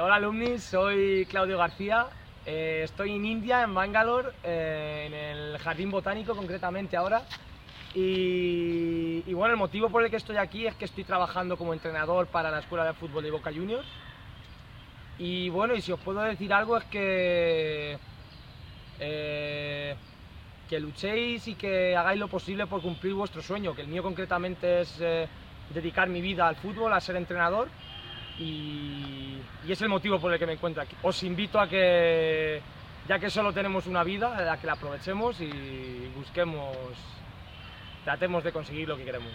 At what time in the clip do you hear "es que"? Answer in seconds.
10.66-10.84, 16.78-17.98